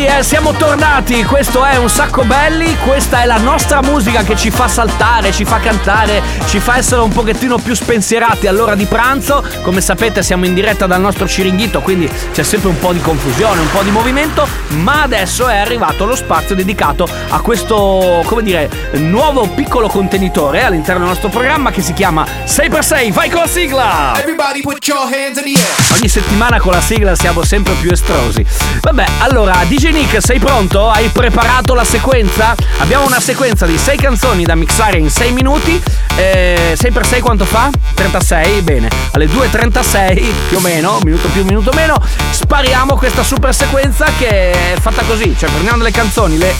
eh, 0.07 0.23
siamo 0.23 0.51
tornati, 0.53 1.23
questo 1.23 1.63
è 1.63 1.77
Un 1.77 1.89
Sacco 1.89 2.23
Belli, 2.23 2.75
questa 2.77 3.21
è 3.23 3.25
la 3.25 3.37
nostra 3.37 3.81
musica 3.81 4.23
che 4.23 4.35
ci 4.35 4.51
fa 4.51 4.67
saltare, 4.67 5.31
ci 5.31 5.45
fa 5.45 5.59
cantare, 5.59 6.21
ci 6.47 6.59
fa 6.59 6.77
essere 6.77 7.01
un 7.01 7.09
pochettino 7.09 7.57
più 7.57 7.73
spensierati 7.73 8.47
all'ora 8.47 8.75
di 8.75 8.85
pranzo. 8.85 9.43
Come 9.61 9.81
sapete 9.81 10.21
siamo 10.21 10.45
in 10.45 10.53
diretta 10.53 10.85
dal 10.85 11.01
nostro 11.01 11.27
ciringhito, 11.27 11.81
quindi 11.81 12.09
c'è 12.31 12.43
sempre 12.43 12.69
un 12.69 12.77
po' 12.77 12.93
di 12.93 12.99
confusione, 12.99 13.61
un 13.61 13.71
po' 13.71 13.81
di 13.81 13.89
movimento, 13.89 14.47
ma 14.81 15.01
adesso 15.03 15.47
è 15.47 15.57
arrivato 15.57 16.05
lo 16.05 16.15
spazio 16.15 16.55
dedicato 16.55 17.07
a 17.29 17.39
questo, 17.39 18.21
come 18.25 18.43
dire, 18.43 18.69
nuovo 18.93 19.47
piccolo 19.47 19.87
contenitore 19.87 20.63
all'interno 20.63 20.99
del 20.99 21.09
nostro 21.09 21.29
programma 21.29 21.71
che 21.71 21.81
si 21.81 21.93
chiama 21.93 22.25
6x6, 22.45 23.11
vai 23.11 23.29
con 23.29 23.41
la 23.41 23.47
sigla! 23.47 24.13
Everybody 24.19 24.61
put 24.61 24.85
your 24.87 25.03
hands 25.03 25.37
in 25.37 25.53
the 25.53 25.59
air. 25.59 25.97
Ogni 25.97 26.09
settimana 26.09 26.59
con 26.59 26.73
la 26.73 26.81
sigla 26.81 27.15
siamo 27.15 27.43
sempre 27.43 27.73
più 27.73 27.91
estrosi. 27.91 28.45
Vabbè, 28.81 29.05
allora, 29.19 29.63
DJ 29.67 29.93
Nick, 29.95 30.21
sei 30.21 30.39
pronto? 30.39 30.89
Hai 30.89 31.07
preparato 31.07 31.73
la 31.73 31.85
sequenza? 31.85 32.53
Abbiamo 32.79 33.05
una 33.05 33.21
sequenza 33.21 33.65
di 33.65 33.77
6 33.77 33.95
canzoni 33.95 34.43
da 34.43 34.53
mixare 34.53 34.97
in 34.97 35.09
6 35.09 35.31
minuti. 35.31 35.81
Eh, 36.17 36.75
6 36.77 36.91
per 36.91 37.05
6 37.05 37.21
quanto 37.21 37.45
fa? 37.45 37.69
36, 37.93 38.61
bene. 38.61 38.89
Alle 39.11 39.27
2.36, 39.27 40.33
più 40.49 40.57
o 40.57 40.59
meno, 40.59 40.99
minuto 41.03 41.29
più, 41.29 41.45
minuto 41.45 41.71
meno, 41.73 41.97
spariamo 42.29 42.95
questa 42.97 43.23
super 43.23 43.55
sequenza 43.55 44.07
che 44.17 44.51
è 44.51 44.75
fatta 44.81 45.01
così. 45.03 45.33
Cioè, 45.39 45.49
prendiamo 45.49 45.77
delle 45.77 45.91
canzoni, 45.91 46.37
le 46.37 46.53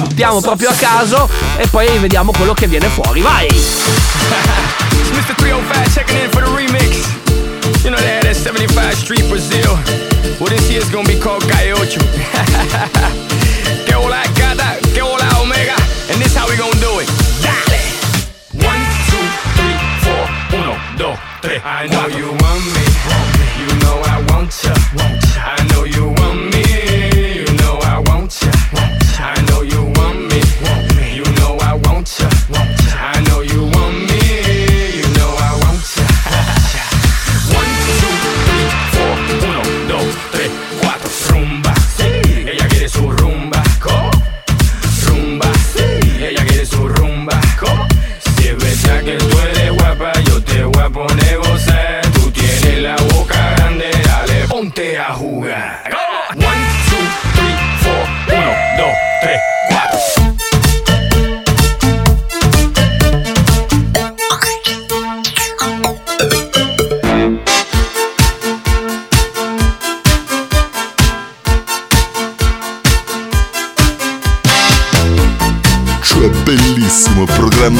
buttiamo 0.00 0.42
proprio 0.42 0.68
a 0.68 0.74
caso 0.74 1.30
e 1.56 1.66
poi 1.68 1.88
vediamo 1.96 2.30
quello 2.30 2.52
che 2.52 2.66
viene 2.66 2.88
fuori. 2.88 3.22
Vai! 3.22 3.48
Mr. 5.14 5.34
305 5.34 5.92
checking 5.94 6.24
in 6.24 6.30
for 6.30 6.42
the 6.42 6.50
remix. 6.50 7.08
You 7.82 7.90
know 7.90 7.98
they 7.98 8.16
had 8.16 8.24
that 8.24 8.36
75 8.36 8.96
Street 8.96 9.26
Brazil. 9.28 10.19
Well, 10.40 10.48
this 10.48 10.70
year's 10.70 10.88
gonna 10.88 11.06
be 11.06 11.20
called 11.20 11.42
Calle 11.42 11.74
Ocho. 11.74 12.00
que 13.84 13.94
hola 13.94 14.22
gata, 14.34 14.78
que 14.94 15.02
hola 15.02 15.28
omega. 15.38 15.76
And 16.08 16.18
this 16.18 16.34
how 16.34 16.48
we 16.48 16.56
gonna 16.56 16.80
do 16.80 17.00
it. 17.00 17.08
Dale! 17.44 17.78
One, 18.64 18.80
two, 19.10 19.26
three, 19.56 19.76
four. 20.00 20.24
Uno, 20.58 20.78
dos, 20.96 21.18
tres. 21.42 21.60
I 21.62 21.88
know 21.88 22.06
you 22.08 22.32
want 22.40 22.64
me. 22.72 22.79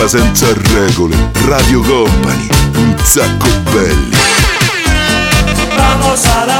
programma 0.00 0.08
senza 0.08 0.46
regole. 0.72 1.14
Radio 1.46 1.80
Company, 1.82 2.48
un 2.76 2.96
sacco 3.02 3.48
belli. 3.72 4.16
Vamos 5.76 6.24
alla 6.26 6.59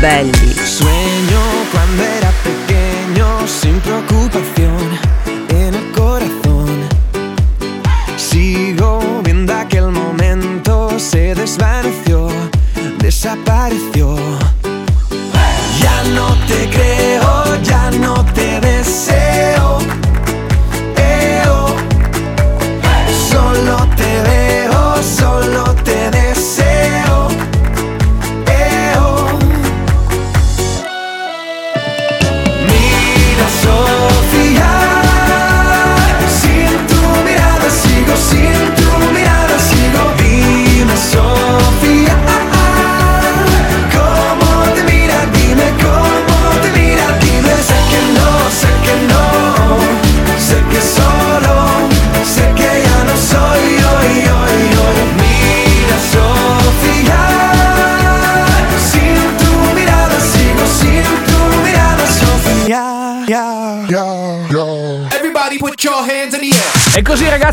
Belli. 0.00 0.45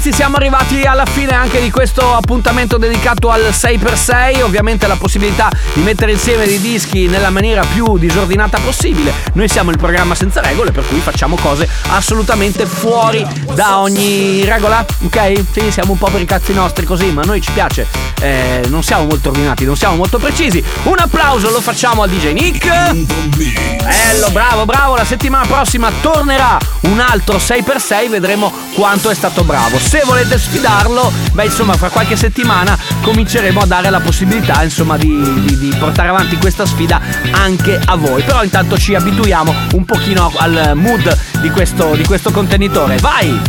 Ragazzi 0.03 0.21
siamo 0.21 0.35
arrivati 0.35 0.81
alla 0.83 1.05
fine 1.05 1.33
anche 1.33 1.61
di 1.61 1.71
questo 1.71 2.13
appuntamento 2.13 2.77
dedicato 2.77 3.29
al 3.29 3.41
6x6 3.51 4.43
Ovviamente 4.43 4.85
la 4.85 4.97
possibilità 4.97 5.49
di 5.73 5.81
mettere 5.81 6.11
insieme 6.11 6.45
dei 6.45 6.59
dischi 6.59 7.07
nella 7.07 7.29
maniera 7.29 7.63
più 7.63 7.97
disordinata 7.97 8.59
possibile. 8.59 9.13
Noi 9.33 9.47
siamo 9.47 9.71
il 9.71 9.77
programma 9.77 10.13
senza 10.13 10.41
regole 10.41 10.71
per 10.71 10.85
cui 10.85 10.99
facciamo 10.99 11.37
cose 11.37 11.69
assolutamente 11.87 12.65
fuori 12.65 13.25
da 13.53 13.79
ogni 13.79 14.43
regola. 14.43 14.85
Ok? 15.03 15.43
Sì, 15.51 15.71
siamo 15.71 15.93
un 15.93 15.97
po' 15.97 16.09
per 16.09 16.19
i 16.19 16.25
cazzi 16.25 16.53
nostri 16.53 16.85
così 16.85 17.05
ma 17.11 17.21
a 17.21 17.25
noi 17.25 17.39
ci 17.39 17.51
piace. 17.51 17.87
Eh, 18.19 18.65
Non 18.67 18.83
siamo 18.83 19.05
molto 19.05 19.29
ordinati, 19.29 19.63
non 19.63 19.77
siamo 19.77 19.95
molto 19.95 20.17
precisi. 20.17 20.61
Un 20.83 20.99
applauso 20.99 21.49
lo 21.49 21.61
facciamo 21.61 22.03
al 22.03 22.09
DJ 22.09 22.33
Nick. 22.33 22.67
Bello, 22.67 24.29
bravo, 24.31 24.65
bravo. 24.65 24.95
La 24.95 25.05
settimana 25.05 25.45
prossima 25.45 25.89
tornerà 26.01 26.57
un 26.81 26.99
altro 26.99 27.37
6x6 27.37 28.09
Vedremo 28.09 28.51
quanto 28.73 29.09
è 29.09 29.15
stato 29.15 29.43
bravo 29.43 29.77
Se 29.93 30.01
volete 30.05 30.39
sfidarlo 30.39 31.11
Beh 31.33 31.45
insomma 31.45 31.77
fra 31.77 31.89
qualche 31.89 32.15
settimana 32.15 32.75
Cominceremo 33.03 33.61
a 33.61 33.65
dare 33.67 33.91
la 33.91 33.99
possibilità 33.99 34.63
Insomma 34.63 34.97
di, 34.97 35.43
di- 35.43 35.59
di 35.59 35.75
portare 35.77 36.09
avanti 36.09 36.35
questa 36.37 36.65
sfida 36.65 36.99
Anche 37.31 37.79
a 37.85 37.95
voi 37.95 38.23
Però 38.23 38.43
intanto 38.43 38.75
ci 38.75 38.95
abituiamo 38.95 39.53
un 39.73 39.85
pochino 39.85 40.31
al 40.37 40.71
mood 40.73 41.15
di 41.41 41.51
questo, 41.51 41.93
di 41.93 42.03
questo 42.05 42.31
contenitore 42.31 42.97
Vai! 42.97 43.39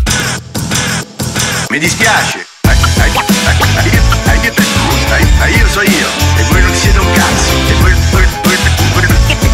Mi 1.71 1.79
dispiace. 1.79 2.47
Io 5.57 5.67
so 5.69 5.81
io. 5.81 6.07
E 6.37 6.43
voi 6.51 6.61
non 6.63 6.75
siete 6.75 6.99
un 6.99 7.13
cazzo. 7.15 7.53
E 7.69 7.75
voi, 7.81 7.93
voi- 8.11 8.27
voi- 8.43 8.57
voi- 8.93 9.07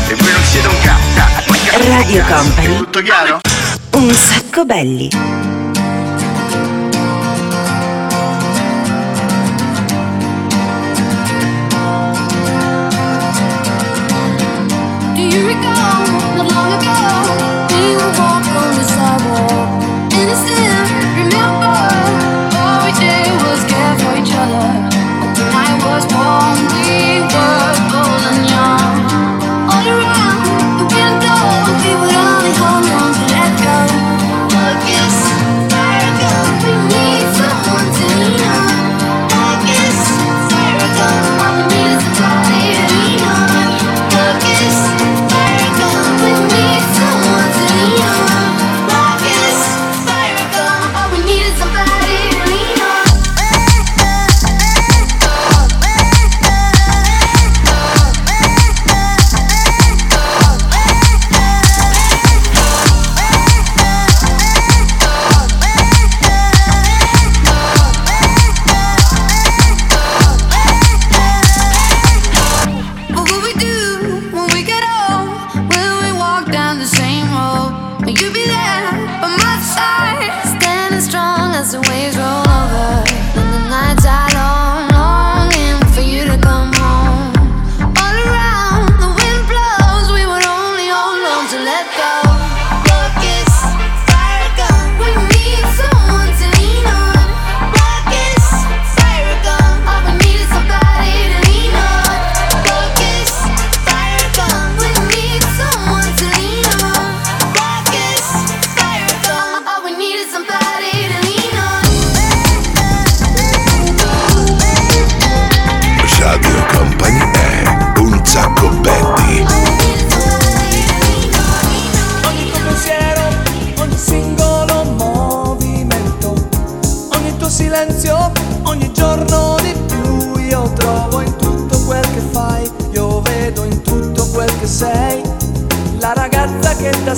e 0.09 0.15
voi 0.17 0.33
non 0.33 0.43
siete 0.43 0.67
un 0.67 0.75
cazzo. 0.83 1.89
Radio 1.89 2.25
Company. 2.25 2.77
Tutto 2.79 3.01
chiaro? 3.01 3.41
Un 3.93 4.13
sacco 4.13 4.65
belli. 4.65 5.09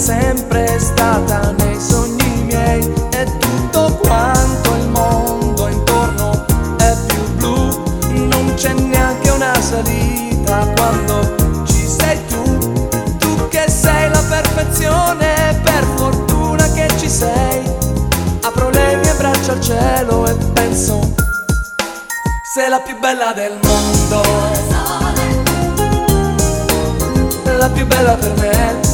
Sempre 0.03 0.81
stata 0.81 1.53
nei 1.59 1.81
sogni 1.81 2.43
miei, 2.47 2.93
e 3.13 3.25
tutto 3.39 4.01
quanto 4.03 4.75
il 4.75 4.89
mondo 4.89 5.69
intorno 5.69 6.45
è 6.79 6.97
più 7.07 7.23
blu, 7.37 7.83
non 8.11 8.53
c'è 8.57 8.73
neanche 8.73 9.31
una 9.31 9.55
salita 9.61 10.67
quando 10.75 11.65
ci 11.67 11.87
sei 11.87 12.19
tu. 12.27 12.89
Tu 13.19 13.49
che 13.49 13.71
sei 13.71 14.11
la 14.11 14.25
perfezione, 14.29 15.61
per 15.63 15.87
fortuna 15.95 16.69
che 16.73 16.89
ci 16.99 17.09
sei. 17.09 17.63
Apro 18.41 18.71
le 18.71 18.97
mie 18.97 19.15
braccia 19.15 19.53
al 19.53 19.61
cielo 19.61 20.27
e 20.27 20.35
penso, 20.53 21.15
sei 22.53 22.69
la 22.69 22.81
più 22.81 22.99
bella 22.99 23.33
del 23.33 23.57
mondo. 23.63 24.21
La 27.57 27.69
più 27.69 27.87
bella 27.87 28.15
per 28.15 28.33
me. 28.39 28.92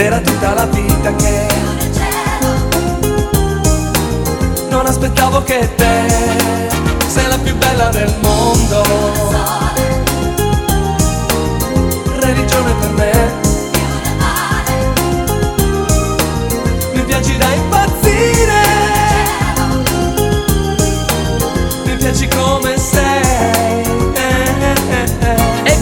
Era 0.00 0.20
tutta 0.20 0.54
la 0.54 0.64
vita 0.66 1.12
che 1.16 1.46
non 4.68 4.86
aspettavo 4.86 5.42
che 5.42 5.74
te 5.74 6.06
sei 7.08 7.26
la 7.26 7.38
più 7.38 7.56
bella 7.56 7.88
del 7.88 8.14
mondo. 8.20 8.82
Religione 12.20 12.72
per 12.74 12.90
me. 12.90 13.37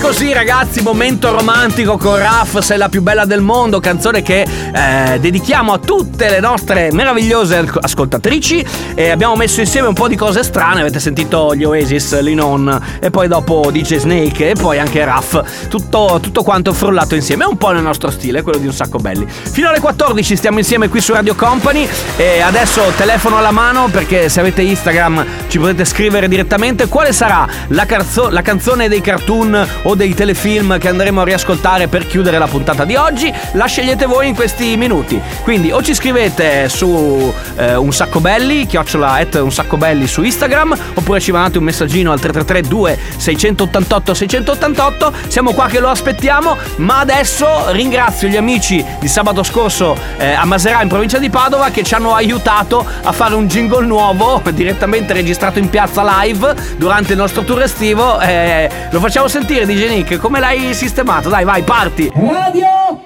Così 0.06 0.32
ragazzi, 0.32 0.82
momento 0.82 1.32
romantico 1.32 1.96
con 1.96 2.16
Raff, 2.16 2.58
sei 2.58 2.78
la 2.78 2.88
più 2.88 3.02
bella 3.02 3.24
del 3.24 3.40
mondo, 3.40 3.80
canzone 3.80 4.22
che 4.22 4.46
eh, 4.76 5.18
dedichiamo 5.18 5.72
a 5.72 5.78
tutte 5.78 6.28
le 6.28 6.40
nostre 6.40 6.90
meravigliose 6.92 7.56
asco- 7.56 7.78
ascoltatrici 7.80 8.64
e 8.94 9.10
abbiamo 9.10 9.34
messo 9.34 9.60
insieme 9.60 9.88
un 9.88 9.94
po' 9.94 10.06
di 10.06 10.16
cose 10.16 10.42
strane, 10.42 10.80
avete 10.80 11.00
sentito 11.00 11.54
gli 11.54 11.64
Oasis, 11.64 12.20
Linon 12.20 12.98
e 13.00 13.10
poi 13.10 13.26
dopo 13.26 13.70
DJ 13.72 13.96
Snake 13.96 14.50
e 14.50 14.54
poi 14.54 14.78
anche 14.78 15.02
Raff, 15.02 15.68
tutto, 15.68 16.18
tutto 16.20 16.42
quanto 16.42 16.74
frullato 16.74 17.14
insieme, 17.14 17.44
è 17.44 17.46
un 17.46 17.56
po' 17.56 17.70
nel 17.70 17.82
nostro 17.82 18.10
stile, 18.10 18.42
quello 18.42 18.58
di 18.58 18.66
un 18.66 18.72
sacco 18.72 18.98
belli. 18.98 19.26
Fino 19.26 19.68
alle 19.68 19.80
14 19.80 20.36
stiamo 20.36 20.58
insieme 20.58 20.88
qui 20.88 21.00
su 21.00 21.12
Radio 21.12 21.34
Company. 21.34 21.88
E 22.16 22.40
adesso 22.40 22.82
telefono 22.96 23.38
alla 23.38 23.52
mano 23.52 23.88
perché 23.90 24.28
se 24.28 24.40
avete 24.40 24.62
Instagram 24.62 25.24
ci 25.48 25.58
potete 25.58 25.84
scrivere 25.84 26.28
direttamente. 26.28 26.88
Quale 26.88 27.12
sarà 27.12 27.48
la, 27.68 27.86
carzo- 27.86 28.28
la 28.28 28.42
canzone 28.42 28.88
dei 28.88 29.00
cartoon 29.00 29.66
o 29.84 29.94
dei 29.94 30.14
telefilm 30.14 30.78
che 30.78 30.88
andremo 30.88 31.22
a 31.22 31.24
riascoltare 31.24 31.88
per 31.88 32.06
chiudere 32.06 32.38
la 32.38 32.46
puntata 32.46 32.84
di 32.84 32.96
oggi. 32.96 33.32
La 33.52 33.66
scegliete 33.66 34.06
voi 34.06 34.28
in 34.28 34.34
questi 34.34 34.65
minuti. 34.74 35.20
Quindi 35.42 35.70
o 35.70 35.82
ci 35.82 35.94
scrivete 35.94 36.68
su 36.68 37.32
eh, 37.56 37.76
un 37.76 37.92
sacco 37.92 38.20
belli, 38.20 38.66
chiocciola 38.66 39.12
at 39.12 39.34
un 39.36 39.52
sacco 39.52 39.76
belli 39.76 40.06
su 40.06 40.22
Instagram, 40.22 40.76
oppure 40.94 41.20
ci 41.20 41.30
mandate 41.30 41.58
un 41.58 41.64
messaggino 41.64 42.10
al 42.10 42.18
333 42.18 42.68
2 42.68 42.98
688 43.16 44.14
688. 44.14 45.12
Siamo 45.28 45.52
qua 45.52 45.66
che 45.66 45.78
lo 45.78 45.88
aspettiamo, 45.88 46.56
ma 46.76 46.98
adesso 46.98 47.70
ringrazio 47.70 48.28
gli 48.28 48.36
amici 48.36 48.84
di 48.98 49.08
sabato 49.08 49.42
scorso 49.42 49.96
eh, 50.16 50.32
a 50.32 50.44
Maserà 50.44 50.82
in 50.82 50.88
provincia 50.88 51.18
di 51.18 51.30
Padova 51.30 51.70
che 51.70 51.82
ci 51.82 51.94
hanno 51.94 52.14
aiutato 52.14 52.84
a 53.02 53.12
fare 53.12 53.34
un 53.34 53.46
jingle 53.46 53.86
nuovo 53.86 54.42
direttamente 54.52 55.12
registrato 55.12 55.58
in 55.58 55.68
piazza 55.68 56.02
live 56.22 56.54
durante 56.76 57.12
il 57.12 57.18
nostro 57.18 57.42
tour 57.42 57.62
estivo. 57.62 58.18
Eh, 58.20 58.68
lo 58.90 59.00
facciamo 59.00 59.28
sentire 59.28 59.66
DJ 59.66 59.88
Nick, 59.88 60.18
come 60.18 60.40
l'hai 60.40 60.74
sistemato? 60.74 61.28
Dai, 61.28 61.44
vai, 61.44 61.62
parti! 61.62 62.10
Radio 62.14 63.05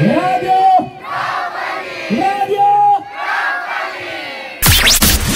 Radio 0.00 0.92
Radio 2.10 3.02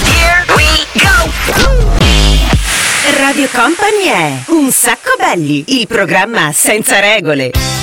Here 0.05 0.45
we 0.55 0.85
go! 0.93 1.31
Radio 3.19 3.49
Company 3.51 4.05
è 4.05 4.43
Un 4.51 4.71
sacco 4.71 5.15
belli, 5.17 5.65
il 5.67 5.87
programma 5.87 6.53
senza 6.53 7.01
regole. 7.01 7.82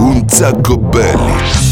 Un 0.00 0.26
sacco 0.28 0.78
belli. 0.78 1.69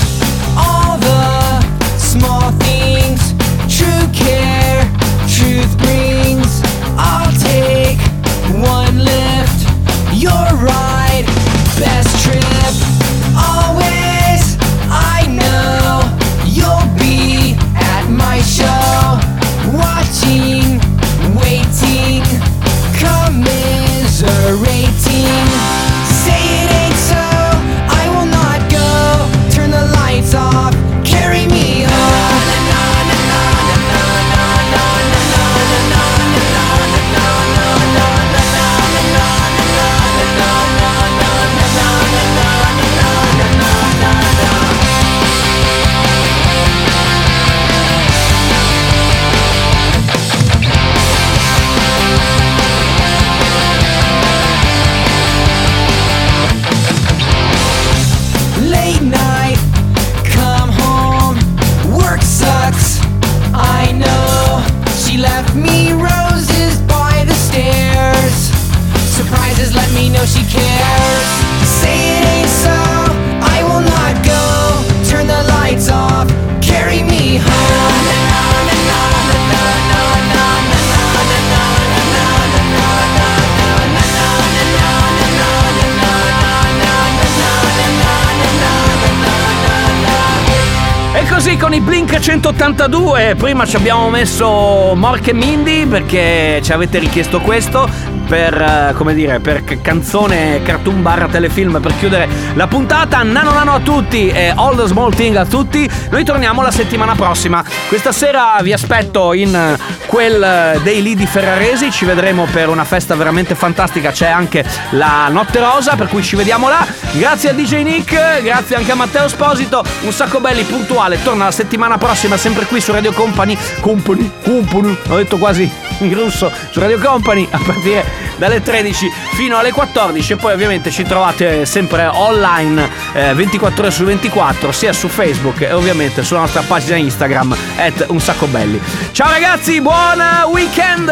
Così 91.49 91.57
con 91.57 91.73
i 91.73 91.81
Blink 91.81 92.19
182, 92.19 93.37
prima 93.37 93.65
ci 93.65 93.77
abbiamo 93.77 94.11
messo 94.11 94.93
Mork 94.97 95.29
e 95.29 95.33
Mindy 95.33 95.87
perché 95.87 96.61
ci 96.63 96.73
avete 96.73 96.99
richiesto 96.99 97.41
questo. 97.41 98.18
Per, 98.29 98.61
eh, 98.61 98.95
come 98.95 99.14
dire, 99.14 99.41
per 99.41 99.64
canzone 99.81 100.62
cartoon 100.62 101.03
barra 101.03 101.29
telefilm 101.29 101.81
per 101.81 101.97
chiudere 101.97 102.29
la 102.55 102.66
puntata. 102.66 103.22
Nano 103.22 103.53
nano 103.53 103.74
a 103.74 103.81
tutti 103.81 104.29
e 104.29 104.53
all 104.55 104.76
the 104.76 104.87
small 104.87 105.14
thing 105.14 105.35
a 105.37 105.47
tutti. 105.47 105.89
Noi 106.11 106.24
torniamo 106.24 106.61
la 106.61 106.70
settimana 106.70 107.14
prossima. 107.14 107.64
Questa 107.89 108.12
sera 108.12 108.59
vi 108.61 108.72
aspetto 108.72 109.33
in 109.33 109.55
eh, 109.55 109.79
quel 110.07 110.43
eh, 110.43 110.81
Daily 110.83 111.14
di 111.14 111.26
Ferraresi. 111.26 111.91
Ci 111.91 112.05
vedremo 112.05 112.47
per 112.53 112.68
una 112.68 112.85
festa 112.85 113.14
veramente 113.14 113.55
fantastica. 113.55 114.11
C'è 114.11 114.29
anche 114.29 114.62
la 114.91 115.29
Notte 115.31 115.59
Rosa, 115.59 115.97
per 115.97 116.09
cui 116.09 116.22
ci 116.22 116.37
vediamo 116.37 116.68
là. 116.68 116.87
Grazie 117.12 117.51
a 117.51 117.53
DJ 117.55 117.83
Nick, 117.83 118.43
grazie 118.43 118.76
anche 118.76 118.93
a 118.93 118.95
Matteo 118.95 119.24
Esposito. 119.24 119.83
Un 120.03 120.12
sacco 120.12 120.39
belli 120.41 120.64
puntuale. 120.64 121.22
Torna 121.22 121.45
la 121.45 121.51
settimana 121.51 121.97
prossima, 121.97 122.37
sempre 122.37 122.66
qui 122.66 122.81
su 122.83 122.93
Radio 122.93 123.12
Company. 123.12 123.57
Company, 123.81 124.31
Company. 124.45 124.97
Ho 125.09 125.16
detto 125.16 125.39
quasi 125.39 125.70
in 126.01 126.14
russo 126.14 126.53
su 126.70 126.79
Radio 126.79 126.99
Company 126.99 127.49
a 127.51 127.59
partire 127.64 128.18
dalle 128.37 128.62
13 128.62 129.11
fino 129.35 129.57
alle 129.57 129.73
14 129.73 130.33
e 130.33 130.37
poi 130.37 130.53
ovviamente 130.53 130.91
ci 130.91 131.05
trovate 131.05 131.66
sempre 131.66 132.07
online 132.07 132.89
eh, 133.12 133.35
24 133.35 133.83
ore 133.83 133.91
su 133.91 134.05
24 134.05 134.73
sia 134.73 134.93
su 134.93 135.09
Facebook 135.09 135.61
e 135.62 135.73
ovviamente 135.73 136.23
sulla 136.23 136.41
nostra 136.41 136.62
pagina 136.62 136.97
Instagram 136.97 137.57
at 137.77 138.07
un 138.09 138.21
sacco 138.21 138.47
belli. 138.47 138.81
Ciao 139.12 139.31
ragazzi 139.31 139.81
buon 139.81 140.21
weekend! 140.51 141.09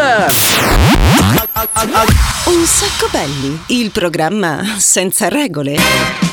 Un 2.46 2.64
sacco 2.64 3.08
belli, 3.10 3.60
il 3.68 3.90
programma 3.90 4.62
senza 4.76 5.28
regole. 5.28 6.25